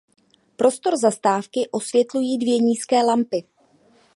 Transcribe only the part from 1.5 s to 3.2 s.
osvětlují dvě nízké